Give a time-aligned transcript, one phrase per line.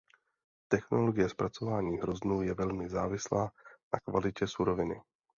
[0.71, 3.51] Technologie zpracování hroznů je velmi závislá
[3.93, 5.01] na kvalitě suroviny.